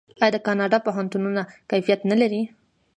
[0.23, 2.41] آیا د کاناډا پوهنتونونه کیفیت نلري؟